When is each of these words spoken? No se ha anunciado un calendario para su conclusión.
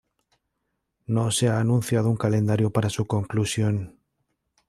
No 1.05 1.29
se 1.29 1.47
ha 1.49 1.59
anunciado 1.59 2.09
un 2.09 2.17
calendario 2.17 2.71
para 2.71 2.89
su 2.89 3.05
conclusión. 3.05 3.99